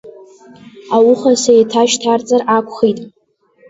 Ауха 0.95 1.33
сеиҭашьҭарҵар 1.41 2.41
акәхит. 2.57 2.97